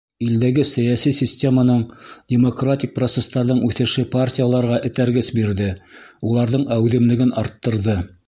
Илдәге 0.25 0.63
сәйәси 0.67 1.11
системаның, 1.17 1.83
демократик 2.33 2.95
процестарҙың 2.95 3.61
үҫеше 3.69 4.05
партияларға 4.17 4.81
этәргес 4.91 5.31
бирҙе, 5.41 5.69
уларҙың 6.31 6.65
әүҙемлеген 6.77 7.37
арттырҙы. 7.43 7.99